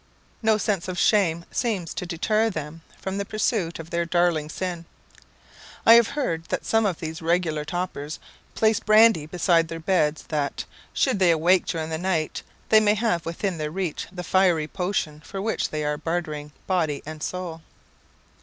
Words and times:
No 0.41 0.57
sense 0.57 0.87
of 0.87 0.97
shame 0.97 1.45
seems 1.51 1.93
to 1.93 2.07
deter 2.07 2.49
them 2.49 2.81
from 2.99 3.19
the 3.19 3.23
pursuit 3.23 3.77
of 3.77 3.91
their 3.91 4.03
darling 4.03 4.49
sin. 4.49 4.85
I 5.85 5.93
have 5.93 6.07
heard 6.07 6.45
that 6.45 6.65
some 6.65 6.87
of 6.87 6.99
these 6.99 7.21
regular 7.21 7.63
topers 7.63 8.17
place 8.55 8.79
brandy 8.79 9.27
beside 9.27 9.67
their 9.67 9.79
beds 9.79 10.23
that, 10.29 10.65
should 10.91 11.19
they 11.19 11.29
awake 11.29 11.67
during 11.67 11.91
the 11.91 11.99
night, 11.99 12.41
they 12.69 12.79
may 12.79 12.95
have 12.95 13.27
within 13.27 13.59
their 13.59 13.69
reach 13.69 14.07
the 14.11 14.23
fiery 14.23 14.67
potion 14.67 15.19
for 15.19 15.39
which 15.39 15.69
they 15.69 15.85
are 15.85 15.99
bartering 15.99 16.51
body 16.65 17.03
and 17.05 17.21
soul. 17.21 17.61